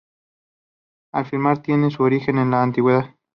La 1.13 1.23
firma 1.25 1.61
tiene 1.61 1.91
su 1.91 2.01
origen 2.01 2.39
en 2.39 2.49
la 2.49 2.63
antigüedad. 2.63 3.13